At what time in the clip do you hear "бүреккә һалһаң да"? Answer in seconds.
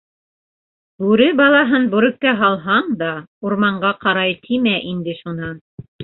1.91-3.09